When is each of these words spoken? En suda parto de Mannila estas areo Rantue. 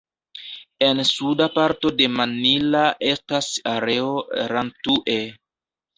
En 0.85 1.01
suda 1.09 1.47
parto 1.57 1.91
de 1.99 2.09
Mannila 2.15 2.83
estas 3.11 3.53
areo 3.75 4.09
Rantue. 4.55 5.21